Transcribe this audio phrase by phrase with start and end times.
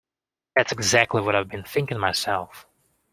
[0.55, 2.65] That's exactly what I've been thinking myself.